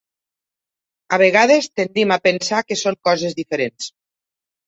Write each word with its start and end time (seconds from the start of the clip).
A 1.17 1.19
vegades 1.23 1.67
tendim 1.81 2.15
a 2.15 2.17
pensar 2.29 2.63
que 2.69 2.77
són 2.83 2.99
coses 3.09 3.39
diferents. 3.43 3.93